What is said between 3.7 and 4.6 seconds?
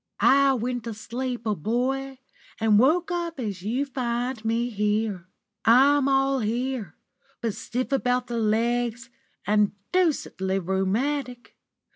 find